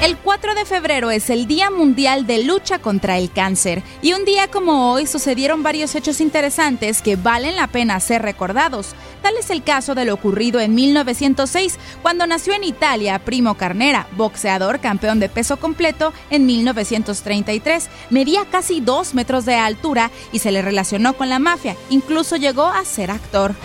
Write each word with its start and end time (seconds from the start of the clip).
El 0.00 0.16
4 0.16 0.54
de 0.54 0.64
febrero 0.64 1.10
es 1.10 1.28
el 1.28 1.48
Día 1.48 1.70
Mundial 1.70 2.24
de 2.24 2.44
Lucha 2.44 2.78
contra 2.78 3.18
el 3.18 3.32
Cáncer 3.32 3.82
y 4.00 4.12
un 4.12 4.24
día 4.24 4.46
como 4.48 4.92
hoy 4.92 5.08
sucedieron 5.08 5.64
varios 5.64 5.92
hechos 5.96 6.20
interesantes 6.20 7.02
que 7.02 7.16
valen 7.16 7.56
la 7.56 7.66
pena 7.66 7.98
ser 7.98 8.22
recordados. 8.22 8.94
Tal 9.22 9.34
es 9.36 9.50
el 9.50 9.64
caso 9.64 9.96
de 9.96 10.04
lo 10.04 10.14
ocurrido 10.14 10.60
en 10.60 10.76
1906, 10.76 11.80
cuando 12.00 12.28
nació 12.28 12.54
en 12.54 12.62
Italia 12.62 13.18
Primo 13.18 13.56
Carnera, 13.56 14.06
boxeador 14.12 14.78
campeón 14.78 15.18
de 15.18 15.28
peso 15.28 15.56
completo 15.56 16.12
en 16.30 16.46
1933. 16.46 17.88
Medía 18.10 18.44
casi 18.44 18.80
dos 18.80 19.14
metros 19.14 19.46
de 19.46 19.56
altura 19.56 20.12
y 20.30 20.38
se 20.38 20.52
le 20.52 20.62
relacionó 20.62 21.14
con 21.14 21.28
la 21.28 21.40
mafia, 21.40 21.74
incluso 21.90 22.36
llegó 22.36 22.66
a 22.66 22.84
ser 22.84 23.10
actor. 23.10 23.56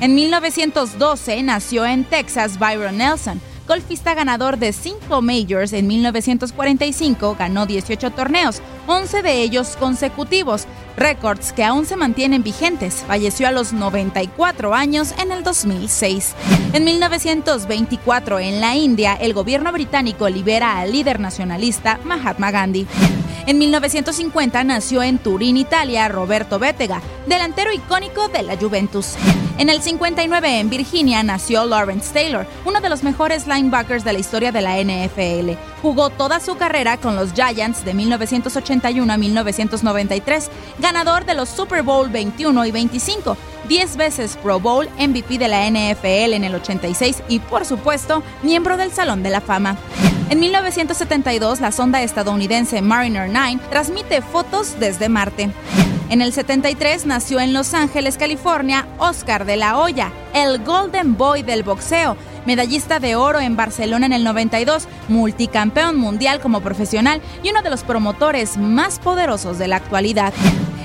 En 0.00 0.16
1912 0.16 1.44
nació 1.44 1.86
en 1.86 2.02
Texas 2.02 2.58
Byron 2.58 2.98
Nelson 2.98 3.40
golfista 3.66 4.14
ganador 4.14 4.58
de 4.58 4.72
5 4.72 5.22
majors 5.22 5.72
en 5.72 5.86
1945, 5.86 7.36
ganó 7.38 7.66
18 7.66 8.10
torneos, 8.12 8.62
11 8.86 9.22
de 9.22 9.42
ellos 9.42 9.76
consecutivos, 9.78 10.66
récords 10.96 11.52
que 11.52 11.64
aún 11.64 11.84
se 11.86 11.96
mantienen 11.96 12.42
vigentes. 12.42 13.04
Falleció 13.06 13.48
a 13.48 13.52
los 13.52 13.72
94 13.72 14.74
años 14.74 15.14
en 15.20 15.32
el 15.32 15.42
2006. 15.42 16.34
En 16.72 16.84
1924, 16.84 18.38
en 18.38 18.60
la 18.60 18.76
India, 18.76 19.14
el 19.14 19.34
gobierno 19.34 19.72
británico 19.72 20.28
libera 20.28 20.78
al 20.78 20.92
líder 20.92 21.20
nacionalista 21.20 21.98
Mahatma 22.04 22.50
Gandhi. 22.50 22.86
En 23.46 23.58
1950 23.58 24.64
nació 24.64 25.02
en 25.02 25.18
Turín, 25.18 25.56
Italia, 25.56 26.08
Roberto 26.08 26.58
Bétega, 26.58 27.00
delantero 27.26 27.72
icónico 27.72 28.28
de 28.28 28.42
la 28.42 28.56
Juventus. 28.56 29.16
En 29.58 29.70
el 29.70 29.80
59 29.80 30.60
en 30.60 30.68
Virginia 30.68 31.22
nació 31.22 31.64
Lawrence 31.64 32.12
Taylor, 32.12 32.46
uno 32.66 32.82
de 32.82 32.90
los 32.90 33.02
mejores 33.02 33.46
linebackers 33.46 34.04
de 34.04 34.12
la 34.12 34.18
historia 34.18 34.52
de 34.52 34.60
la 34.60 34.76
NFL. 34.76 35.58
Jugó 35.80 36.10
toda 36.10 36.40
su 36.40 36.58
carrera 36.58 36.98
con 36.98 37.16
los 37.16 37.32
Giants 37.32 37.82
de 37.82 37.94
1981 37.94 39.10
a 39.10 39.16
1993, 39.16 40.50
ganador 40.78 41.24
de 41.24 41.32
los 41.32 41.48
Super 41.48 41.82
Bowl 41.82 42.10
21 42.10 42.66
y 42.66 42.70
25, 42.70 43.38
10 43.66 43.96
veces 43.96 44.36
Pro 44.42 44.60
Bowl, 44.60 44.90
MVP 44.98 45.38
de 45.38 45.48
la 45.48 45.66
NFL 45.70 46.34
en 46.34 46.44
el 46.44 46.54
86 46.54 47.22
y 47.30 47.38
por 47.38 47.64
supuesto, 47.64 48.22
miembro 48.42 48.76
del 48.76 48.92
Salón 48.92 49.22
de 49.22 49.30
la 49.30 49.40
Fama. 49.40 49.78
En 50.28 50.38
1972, 50.38 51.60
la 51.62 51.72
sonda 51.72 52.02
estadounidense 52.02 52.82
Mariner 52.82 53.30
9 53.30 53.58
transmite 53.70 54.20
fotos 54.20 54.78
desde 54.78 55.08
Marte. 55.08 55.50
En 56.08 56.22
el 56.22 56.32
73 56.32 57.04
nació 57.04 57.40
en 57.40 57.52
Los 57.52 57.74
Ángeles, 57.74 58.16
California, 58.16 58.86
Oscar 58.98 59.44
de 59.44 59.56
la 59.56 59.76
Hoya, 59.76 60.12
el 60.34 60.62
Golden 60.62 61.16
Boy 61.16 61.42
del 61.42 61.64
boxeo, 61.64 62.16
medallista 62.46 63.00
de 63.00 63.16
oro 63.16 63.40
en 63.40 63.56
Barcelona 63.56 64.06
en 64.06 64.12
el 64.12 64.22
92, 64.22 64.86
multicampeón 65.08 65.96
mundial 65.96 66.40
como 66.40 66.60
profesional 66.60 67.20
y 67.42 67.50
uno 67.50 67.60
de 67.62 67.70
los 67.70 67.82
promotores 67.82 68.56
más 68.56 69.00
poderosos 69.00 69.58
de 69.58 69.66
la 69.66 69.76
actualidad. 69.76 70.32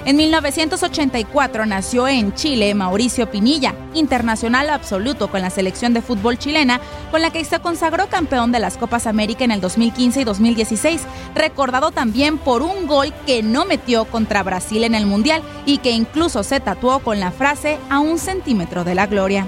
En 0.03 0.15
1984 0.15 1.67
nació 1.67 2.07
en 2.07 2.33
Chile 2.33 2.73
Mauricio 2.73 3.29
Pinilla, 3.29 3.75
internacional 3.93 4.71
absoluto 4.71 5.29
con 5.29 5.41
la 5.41 5.51
selección 5.51 5.93
de 5.93 6.01
fútbol 6.01 6.39
chilena, 6.39 6.81
con 7.11 7.21
la 7.21 7.29
que 7.29 7.45
se 7.45 7.59
consagró 7.59 8.07
campeón 8.07 8.51
de 8.51 8.57
las 8.57 8.77
Copas 8.77 9.05
América 9.05 9.43
en 9.43 9.51
el 9.51 9.61
2015 9.61 10.21
y 10.21 10.23
2016, 10.23 11.03
recordado 11.35 11.91
también 11.91 12.39
por 12.39 12.63
un 12.63 12.87
gol 12.87 13.13
que 13.27 13.43
no 13.43 13.65
metió 13.65 14.05
contra 14.05 14.41
Brasil 14.41 14.83
en 14.83 14.95
el 14.95 15.05
Mundial 15.05 15.43
y 15.67 15.77
que 15.77 15.91
incluso 15.91 16.41
se 16.41 16.59
tatuó 16.59 16.99
con 16.99 17.19
la 17.19 17.31
frase 17.31 17.77
a 17.91 17.99
un 17.99 18.17
centímetro 18.17 18.83
de 18.83 18.95
la 18.95 19.05
gloria. 19.05 19.47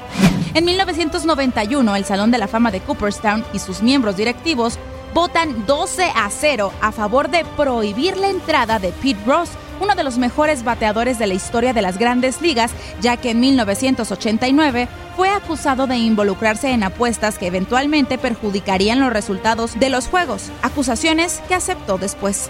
En 0.53 0.65
1991, 0.65 1.95
el 1.95 2.05
Salón 2.05 2.29
de 2.29 2.37
la 2.37 2.47
Fama 2.47 2.69
de 2.69 2.79
Cooperstown 2.79 3.43
y 3.53 3.59
sus 3.59 3.81
miembros 3.81 4.17
directivos 4.17 4.77
votan 5.15 5.65
12 5.65 6.11
a 6.15 6.29
0 6.29 6.71
a 6.79 6.91
favor 6.91 7.29
de 7.29 7.43
prohibir 7.57 8.17
la 8.17 8.29
entrada 8.29 8.77
de 8.77 8.91
Pete 8.91 9.19
Ross, 9.25 9.49
uno 9.83 9.95
de 9.95 10.03
los 10.03 10.17
mejores 10.17 10.63
bateadores 10.63 11.19
de 11.19 11.27
la 11.27 11.33
historia 11.33 11.73
de 11.73 11.81
las 11.81 11.97
grandes 11.97 12.41
ligas, 12.41 12.71
ya 13.01 13.17
que 13.17 13.31
en 13.31 13.41
1989 13.41 14.87
fue 15.15 15.29
acusado 15.29 15.87
de 15.87 15.97
involucrarse 15.97 16.71
en 16.71 16.83
apuestas 16.83 17.37
que 17.37 17.47
eventualmente 17.47 18.17
perjudicarían 18.17 18.99
los 18.99 19.11
resultados 19.11 19.77
de 19.79 19.89
los 19.89 20.07
juegos, 20.07 20.51
acusaciones 20.61 21.41
que 21.47 21.55
aceptó 21.55 21.97
después. 21.97 22.49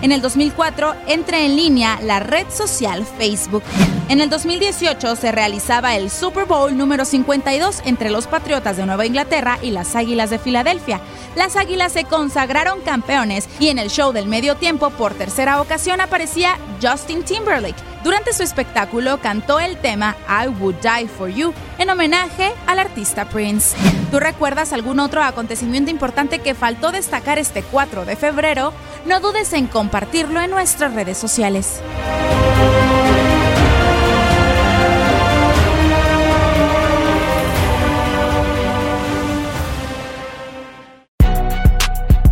En 0.00 0.12
el 0.12 0.22
2004 0.22 0.94
entra 1.08 1.40
en 1.40 1.56
línea 1.56 1.98
la 2.02 2.20
red 2.20 2.46
social 2.50 3.04
Facebook. 3.04 3.64
En 4.08 4.20
el 4.20 4.30
2018 4.30 5.16
se 5.16 5.32
realizaba 5.32 5.96
el 5.96 6.08
Super 6.08 6.44
Bowl 6.44 6.76
número 6.76 7.04
52 7.04 7.82
entre 7.84 8.10
los 8.10 8.28
Patriotas 8.28 8.76
de 8.76 8.86
Nueva 8.86 9.06
Inglaterra 9.06 9.58
y 9.60 9.70
las 9.72 9.96
Águilas 9.96 10.30
de 10.30 10.38
Filadelfia. 10.38 11.00
Las 11.34 11.56
Águilas 11.56 11.92
se 11.92 12.04
consagraron 12.04 12.80
campeones 12.80 13.48
y 13.58 13.68
en 13.68 13.78
el 13.78 13.90
show 13.90 14.12
del 14.12 14.28
medio 14.28 14.56
tiempo 14.56 14.90
por 14.90 15.14
tercera 15.14 15.60
ocasión 15.60 16.00
aparecía 16.00 16.56
Justin 16.80 17.24
Timberlake 17.24 17.82
Durante 18.04 18.32
su 18.32 18.44
espectáculo 18.44 19.20
cantó 19.20 19.58
el 19.58 19.76
tema 19.78 20.16
I 20.28 20.48
Would 20.48 20.76
Die 20.76 21.08
For 21.08 21.28
You 21.28 21.52
en 21.78 21.90
homenaje 21.90 22.52
al 22.66 22.78
artista 22.78 23.28
Prince. 23.28 23.76
¿Tú 24.10 24.20
recuerdas 24.20 24.72
algún 24.72 25.00
otro 25.00 25.22
acontecimiento 25.22 25.90
importante 25.90 26.38
que 26.38 26.54
faltó 26.54 26.92
destacar 26.92 27.38
este 27.38 27.62
4 27.62 28.06
de 28.06 28.16
febrero? 28.16 28.72
No 29.04 29.20
dudes 29.20 29.52
en 29.52 29.66
compartirlo 29.66 30.40
en 30.40 30.50
nuestras 30.50 30.94
redes 30.94 31.18
sociales. 31.18 31.82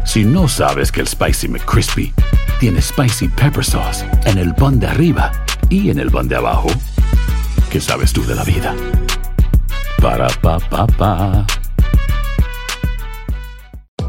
Si 0.05 0.25
no 0.25 0.49
sabes 0.49 0.91
que 0.91 1.03
el 1.03 1.09
Spicy 1.09 1.47
McCrispy 1.47 2.15
tiene 2.59 2.81
Spicy 2.81 3.29
Pepper 3.29 3.63
Sauce 3.63 4.03
en 4.25 4.39
el 4.39 4.55
pan 4.55 4.81
de 4.81 4.87
arriba 4.87 5.31
y 5.69 5.91
en 5.91 5.99
el 5.99 6.11
pan 6.11 6.27
de 6.27 6.37
abajo, 6.37 6.69
¿qué 7.71 7.83
sabes 7.83 8.15
tú 8.15 8.25
de 8.25 8.35
la 8.35 8.45
vida? 8.45 8.75
Para, 10.01 10.29
pa, 10.41 10.59
pa, 10.59 10.87
pa. 10.87 11.47